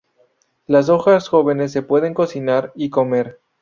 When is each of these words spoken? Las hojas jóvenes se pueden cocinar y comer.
Las 0.65 0.89
hojas 0.89 1.27
jóvenes 1.29 1.71
se 1.71 1.83
pueden 1.83 2.15
cocinar 2.15 2.71
y 2.75 2.89
comer. 2.89 3.39